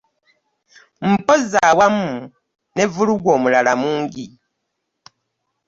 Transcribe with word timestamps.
Mpozzi 1.11 1.57
awamu 1.69 2.09
ne 2.75 2.83
vvulugu 2.91 3.27
omulala 3.35 3.71
mungi. 3.81 4.25